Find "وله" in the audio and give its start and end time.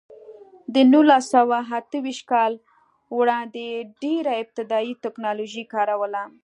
6.01-6.23